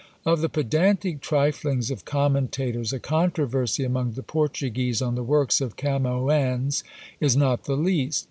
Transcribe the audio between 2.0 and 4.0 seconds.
commentators, a controversy